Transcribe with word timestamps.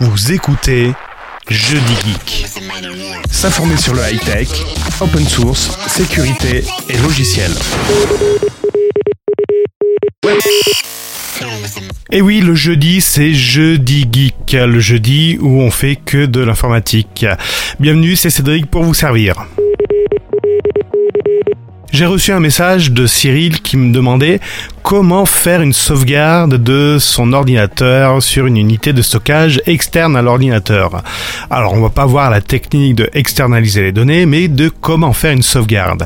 Vous 0.00 0.32
écoutez 0.32 0.92
Jeudi 1.48 1.94
Geek. 2.04 2.46
S'informer 3.30 3.76
sur 3.76 3.94
le 3.94 4.00
high-tech, 4.00 4.48
open 5.00 5.24
source, 5.24 5.78
sécurité 5.86 6.64
et 6.88 6.96
logiciel. 6.98 7.52
Et 12.10 12.20
oui, 12.20 12.40
le 12.40 12.54
jeudi, 12.54 13.00
c'est 13.00 13.32
Jeudi 13.32 14.08
Geek, 14.10 14.52
le 14.52 14.80
jeudi 14.80 15.38
où 15.40 15.60
on 15.60 15.70
fait 15.70 15.96
que 15.96 16.26
de 16.26 16.40
l'informatique. 16.40 17.24
Bienvenue, 17.78 18.16
c'est 18.16 18.30
Cédric 18.30 18.66
pour 18.66 18.82
vous 18.82 18.94
servir. 18.94 19.46
J'ai 21.94 22.06
reçu 22.06 22.32
un 22.32 22.40
message 22.40 22.90
de 22.90 23.06
Cyril 23.06 23.62
qui 23.62 23.76
me 23.76 23.92
demandait 23.92 24.40
comment 24.82 25.26
faire 25.26 25.62
une 25.62 25.72
sauvegarde 25.72 26.56
de 26.56 26.96
son 26.98 27.32
ordinateur 27.32 28.20
sur 28.20 28.46
une 28.46 28.56
unité 28.56 28.92
de 28.92 29.00
stockage 29.00 29.62
externe 29.66 30.16
à 30.16 30.22
l'ordinateur. 30.22 31.04
Alors 31.50 31.72
on 31.74 31.80
va 31.80 31.90
pas 31.90 32.04
voir 32.04 32.30
la 32.30 32.40
technique 32.40 32.96
de 32.96 33.08
externaliser 33.12 33.82
les 33.82 33.92
données, 33.92 34.26
mais 34.26 34.48
de 34.48 34.70
comment 34.70 35.12
faire 35.12 35.34
une 35.34 35.44
sauvegarde. 35.44 36.04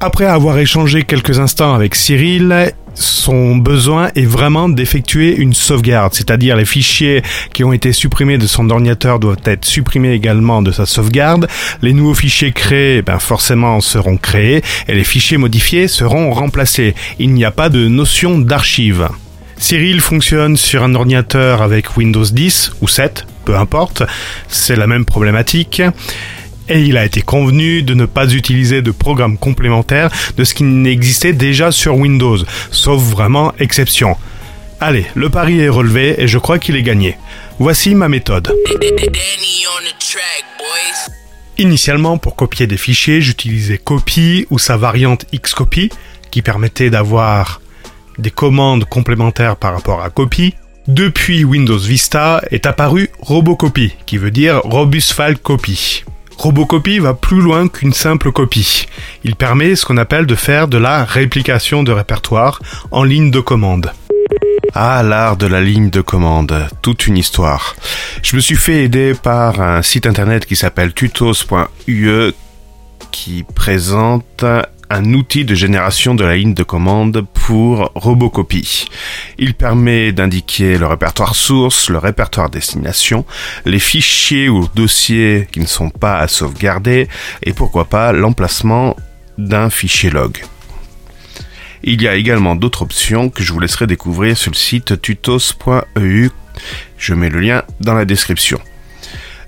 Après 0.00 0.26
avoir 0.26 0.56
échangé 0.58 1.02
quelques 1.02 1.40
instants 1.40 1.74
avec 1.74 1.96
Cyril, 1.96 2.72
son 2.94 3.56
besoin 3.56 4.10
est 4.14 4.26
vraiment 4.26 4.68
d'effectuer 4.68 5.34
une 5.34 5.54
sauvegarde, 5.54 6.14
c'est-à-dire 6.14 6.54
les 6.54 6.64
fichiers 6.64 7.22
qui 7.52 7.64
ont 7.64 7.72
été 7.72 7.92
supprimés 7.92 8.38
de 8.38 8.46
son 8.46 8.70
ordinateur 8.70 9.18
doivent 9.18 9.42
être 9.44 9.64
supprimés 9.64 10.12
également 10.12 10.62
de 10.62 10.70
sa 10.70 10.86
sauvegarde, 10.86 11.48
les 11.82 11.92
nouveaux 11.92 12.14
fichiers 12.14 12.52
créés 12.52 13.02
ben 13.02 13.18
forcément 13.18 13.80
seront 13.80 14.18
créés 14.18 14.62
et 14.86 14.94
les 14.94 15.02
fichiers 15.02 15.36
modifiés 15.36 15.88
seront 15.88 16.32
remplacés. 16.32 16.94
Il 17.18 17.34
n'y 17.34 17.44
a 17.44 17.50
pas 17.50 17.68
de 17.68 17.88
notion 17.88 18.38
d'archive. 18.38 19.08
Cyril 19.56 20.00
fonctionne 20.00 20.56
sur 20.56 20.84
un 20.84 20.94
ordinateur 20.94 21.60
avec 21.60 21.96
Windows 21.96 22.24
10 22.24 22.74
ou 22.82 22.86
7, 22.86 23.26
peu 23.44 23.56
importe, 23.56 24.04
c'est 24.46 24.76
la 24.76 24.86
même 24.86 25.04
problématique 25.04 25.82
et 26.68 26.82
il 26.82 26.96
a 26.96 27.04
été 27.04 27.22
convenu 27.22 27.82
de 27.82 27.94
ne 27.94 28.06
pas 28.06 28.32
utiliser 28.32 28.82
de 28.82 28.90
programme 28.90 29.38
complémentaire 29.38 30.10
de 30.36 30.44
ce 30.44 30.54
qui 30.54 30.64
n'existait 30.64 31.32
déjà 31.32 31.72
sur 31.72 31.96
Windows, 31.96 32.38
sauf 32.70 33.02
vraiment 33.02 33.52
exception. 33.58 34.16
Allez, 34.80 35.06
le 35.14 35.28
pari 35.28 35.60
est 35.60 35.68
relevé 35.68 36.22
et 36.22 36.28
je 36.28 36.38
crois 36.38 36.58
qu'il 36.58 36.76
est 36.76 36.82
gagné. 36.82 37.16
Voici 37.58 37.94
ma 37.94 38.08
méthode. 38.08 38.52
Initialement, 41.58 42.18
pour 42.18 42.36
copier 42.36 42.68
des 42.68 42.76
fichiers, 42.76 43.20
j'utilisais 43.20 43.78
Copy 43.78 44.46
ou 44.50 44.60
sa 44.60 44.76
variante 44.76 45.26
Xcopy, 45.34 45.90
qui 46.30 46.42
permettait 46.42 46.90
d'avoir 46.90 47.60
des 48.18 48.30
commandes 48.30 48.84
complémentaires 48.84 49.56
par 49.56 49.74
rapport 49.74 50.02
à 50.02 50.10
Copy. 50.10 50.54
Depuis 50.86 51.42
Windows 51.44 51.78
Vista 51.78 52.40
est 52.52 52.64
apparu 52.64 53.10
Robocopy, 53.18 53.94
qui 54.06 54.18
veut 54.18 54.30
dire 54.30 54.60
Robust 54.62 55.12
File 55.12 55.38
Copy. 55.38 56.04
Robocopy 56.38 57.00
va 57.00 57.14
plus 57.14 57.40
loin 57.40 57.66
qu'une 57.66 57.92
simple 57.92 58.30
copie. 58.30 58.86
Il 59.24 59.34
permet 59.34 59.74
ce 59.74 59.84
qu'on 59.84 59.96
appelle 59.96 60.24
de 60.24 60.36
faire 60.36 60.68
de 60.68 60.78
la 60.78 61.04
réplication 61.04 61.82
de 61.82 61.90
répertoire 61.90 62.62
en 62.92 63.02
ligne 63.02 63.32
de 63.32 63.40
commande. 63.40 63.92
Ah, 64.72 65.02
l'art 65.02 65.36
de 65.36 65.48
la 65.48 65.60
ligne 65.60 65.90
de 65.90 66.00
commande, 66.00 66.68
toute 66.80 67.08
une 67.08 67.16
histoire. 67.16 67.74
Je 68.22 68.36
me 68.36 68.40
suis 68.40 68.54
fait 68.54 68.84
aider 68.84 69.14
par 69.20 69.60
un 69.60 69.82
site 69.82 70.06
internet 70.06 70.46
qui 70.46 70.54
s'appelle 70.54 70.94
tutos.ue 70.94 72.32
qui 73.10 73.44
présente 73.54 74.44
un 74.90 75.14
outil 75.14 75.44
de 75.44 75.56
génération 75.56 76.14
de 76.14 76.24
la 76.24 76.36
ligne 76.36 76.54
de 76.54 76.62
commande 76.62 77.26
pour 77.48 77.90
Robocopy. 77.94 78.90
Il 79.38 79.54
permet 79.54 80.12
d'indiquer 80.12 80.76
le 80.76 80.86
répertoire 80.86 81.34
source, 81.34 81.88
le 81.88 81.96
répertoire 81.96 82.50
destination, 82.50 83.24
les 83.64 83.78
fichiers 83.78 84.50
ou 84.50 84.68
dossiers 84.74 85.48
qui 85.50 85.60
ne 85.60 85.66
sont 85.66 85.88
pas 85.88 86.18
à 86.18 86.28
sauvegarder 86.28 87.08
et 87.42 87.54
pourquoi 87.54 87.86
pas 87.86 88.12
l'emplacement 88.12 88.96
d'un 89.38 89.70
fichier 89.70 90.10
log. 90.10 90.44
Il 91.82 92.02
y 92.02 92.06
a 92.06 92.16
également 92.16 92.54
d'autres 92.54 92.82
options 92.82 93.30
que 93.30 93.42
je 93.42 93.54
vous 93.54 93.60
laisserai 93.60 93.86
découvrir 93.86 94.36
sur 94.36 94.50
le 94.50 94.56
site 94.56 95.00
tutos.eu. 95.00 96.28
Je 96.98 97.14
mets 97.14 97.30
le 97.30 97.40
lien 97.40 97.62
dans 97.80 97.94
la 97.94 98.04
description. 98.04 98.60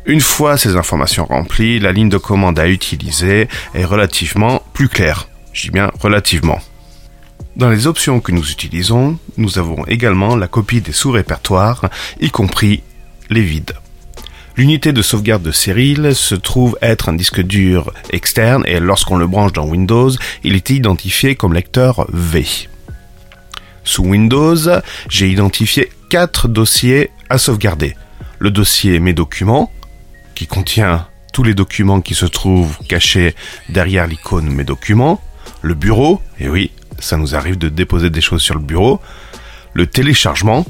Une 0.07 0.23
fois 0.23 0.57
ces 0.57 0.77
informations 0.77 1.27
remplies, 1.27 1.79
la 1.79 1.93
ligne 1.93 2.09
de 2.09 2.17
commande 2.17 2.59
à 2.59 2.67
utiliser 2.67 3.47
est 3.75 3.85
relativement 3.85 4.63
plus 4.73 4.89
claire. 4.89 5.29
Je 5.53 5.65
dis 5.65 5.71
bien 5.71 5.91
relativement. 6.01 6.61
Dans 7.57 7.69
les 7.69 7.87
options 7.87 8.21
que 8.21 8.33
nous 8.33 8.51
utilisons, 8.51 9.19
nous 9.37 9.59
avons 9.59 9.85
également 9.87 10.37
la 10.37 10.49
copie 10.49 10.81
des 10.81 10.93
sous-répertoires, 10.93 11.91
y 12.21 12.31
compris 12.31 12.83
les 13.29 13.43
vides. 13.43 13.75
L'unité 14.57 14.93
de 14.93 15.03
sauvegarde 15.03 15.43
de 15.43 15.53
Cyril 15.53 16.15
se 16.15 16.35
trouve 16.35 16.79
être 16.83 17.09
un 17.09 17.15
disque 17.15 17.41
dur 17.41 17.93
externe 18.13 18.65
et 18.67 18.79
lorsqu'on 18.79 19.17
le 19.17 19.27
branche 19.27 19.53
dans 19.53 19.67
Windows, 19.67 20.11
il 20.45 20.55
est 20.55 20.71
identifié 20.71 21.35
comme 21.35 21.55
lecteur 21.55 22.07
V. 22.13 22.47
Sous 23.85 24.05
Windows, 24.05 24.57
j'ai 25.09 25.29
identifié 25.29 25.91
quatre 26.09 26.47
dossiers 26.47 27.11
à 27.31 27.39
sauvegarder. 27.39 27.97
Le 28.39 28.51
dossier 28.51 29.01
Mes 29.01 29.13
documents, 29.13 29.73
qui 30.35 30.47
contient 30.47 31.07
tous 31.33 31.43
les 31.43 31.55
documents 31.55 32.01
qui 32.01 32.15
se 32.15 32.27
trouvent 32.27 32.79
cachés 32.89 33.35
derrière 33.69 34.07
l'icône 34.07 34.51
Mes 34.51 34.65
documents, 34.65 35.21
le 35.63 35.75
bureau, 35.75 36.21
et 36.39 36.49
oui, 36.49 36.71
ça 37.01 37.17
nous 37.17 37.35
arrive 37.35 37.59
de 37.59 37.69
déposer 37.69 38.11
des 38.11 38.21
choses 38.21 38.43
sur 38.43 38.55
le 38.55 38.61
bureau, 38.61 39.01
le 39.75 39.87
téléchargement, 39.87 40.65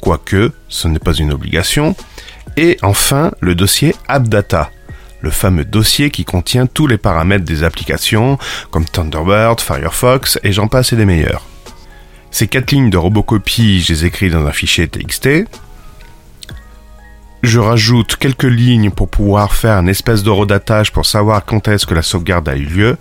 quoique 0.00 0.52
ce 0.68 0.88
n'est 0.88 0.98
pas 0.98 1.14
une 1.14 1.32
obligation, 1.32 1.96
et 2.56 2.78
enfin 2.82 3.32
le 3.40 3.54
dossier 3.54 3.94
AppData, 4.08 4.70
le 5.20 5.30
fameux 5.30 5.64
dossier 5.64 6.10
qui 6.10 6.24
contient 6.24 6.66
tous 6.66 6.86
les 6.86 6.98
paramètres 6.98 7.44
des 7.44 7.62
applications 7.64 8.38
comme 8.70 8.84
Thunderbird, 8.84 9.60
Firefox 9.60 10.38
et 10.42 10.52
j'en 10.52 10.68
passe 10.68 10.92
et 10.92 10.96
des 10.96 11.04
meilleurs. 11.04 11.44
Ces 12.30 12.46
quatre 12.46 12.70
lignes 12.72 12.90
de 12.90 12.98
robocopie, 12.98 13.80
je 13.80 13.92
les 13.92 14.04
écris 14.04 14.30
dans 14.30 14.46
un 14.46 14.52
fichier 14.52 14.86
TXT. 14.86 15.46
Je 17.42 17.58
rajoute 17.58 18.16
quelques 18.16 18.44
lignes 18.44 18.90
pour 18.90 19.08
pouvoir 19.08 19.54
faire 19.54 19.76
un 19.76 19.86
espèce 19.86 20.22
d'horodatage 20.22 20.92
pour 20.92 21.06
savoir 21.06 21.44
quand 21.44 21.68
est-ce 21.68 21.86
que 21.86 21.94
la 21.94 22.02
sauvegarde 22.02 22.48
a 22.48 22.56
eu 22.56 22.64
lieu 22.64 22.96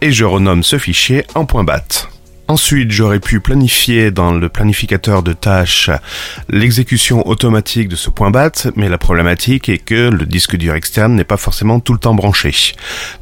et 0.00 0.12
je 0.12 0.24
renomme 0.24 0.62
ce 0.62 0.78
fichier 0.78 1.24
en 1.34 1.44
.bat. 1.44 2.08
Ensuite, 2.48 2.92
j'aurais 2.92 3.18
pu 3.18 3.40
planifier 3.40 4.12
dans 4.12 4.32
le 4.32 4.48
planificateur 4.48 5.24
de 5.24 5.32
tâches 5.32 5.90
l'exécution 6.48 7.26
automatique 7.26 7.88
de 7.88 7.96
ce 7.96 8.08
.bat, 8.10 8.52
mais 8.76 8.88
la 8.88 8.98
problématique 8.98 9.68
est 9.68 9.78
que 9.78 10.10
le 10.10 10.26
disque 10.26 10.56
dur 10.56 10.74
externe 10.74 11.16
n'est 11.16 11.24
pas 11.24 11.38
forcément 11.38 11.80
tout 11.80 11.92
le 11.92 11.98
temps 11.98 12.14
branché. 12.14 12.54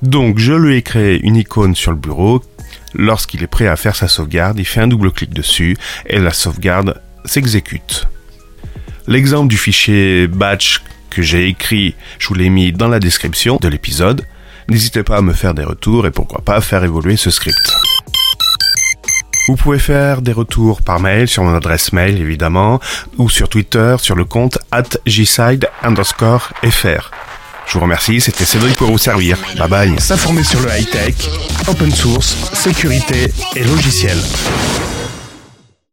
Donc, 0.02 0.38
je 0.38 0.52
lui 0.52 0.76
ai 0.76 0.82
créé 0.82 1.20
une 1.22 1.36
icône 1.36 1.74
sur 1.74 1.90
le 1.90 1.96
bureau. 1.96 2.42
Lorsqu'il 2.94 3.42
est 3.42 3.48
prêt 3.48 3.66
à 3.66 3.76
faire 3.76 3.96
sa 3.96 4.08
sauvegarde, 4.08 4.58
il 4.58 4.66
fait 4.66 4.80
un 4.80 4.88
double 4.88 5.10
clic 5.10 5.32
dessus 5.32 5.76
et 6.06 6.18
la 6.18 6.32
sauvegarde 6.32 7.00
s'exécute. 7.24 8.06
L'exemple 9.06 9.48
du 9.48 9.56
fichier 9.56 10.26
batch 10.26 10.82
que 11.08 11.22
j'ai 11.22 11.48
écrit, 11.48 11.94
je 12.18 12.28
vous 12.28 12.34
l'ai 12.34 12.50
mis 12.50 12.72
dans 12.72 12.88
la 12.88 13.00
description 13.00 13.58
de 13.60 13.68
l'épisode. 13.68 14.26
N'hésitez 14.68 15.02
pas 15.02 15.18
à 15.18 15.22
me 15.22 15.32
faire 15.32 15.54
des 15.54 15.64
retours 15.64 16.06
et 16.06 16.10
pourquoi 16.10 16.40
pas 16.40 16.60
faire 16.60 16.84
évoluer 16.84 17.16
ce 17.16 17.30
script. 17.30 17.74
Vous 19.46 19.56
pouvez 19.56 19.78
faire 19.78 20.22
des 20.22 20.32
retours 20.32 20.80
par 20.80 21.00
mail 21.00 21.28
sur 21.28 21.42
mon 21.44 21.54
adresse 21.54 21.92
mail 21.92 22.18
évidemment 22.18 22.80
ou 23.18 23.28
sur 23.28 23.48
Twitter 23.48 23.96
sur 23.98 24.14
le 24.14 24.24
compte 24.24 24.58
at 24.72 24.84
gside 25.06 25.68
underscore 25.82 26.50
fr. 26.70 27.10
Je 27.66 27.74
vous 27.74 27.80
remercie, 27.80 28.20
c'était 28.20 28.44
Cédric 28.44 28.76
pour 28.76 28.90
vous 28.90 28.98
servir. 28.98 29.38
Bye 29.58 29.68
bye. 29.68 30.00
S'informer 30.00 30.44
sur 30.44 30.60
le 30.60 30.68
high-tech, 30.68 31.14
open 31.68 31.90
source, 31.90 32.36
sécurité 32.54 33.32
et 33.56 33.64
logiciel. 33.64 34.18